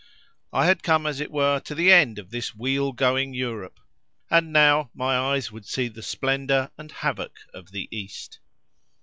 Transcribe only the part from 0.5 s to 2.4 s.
I had come, as it were, to the end of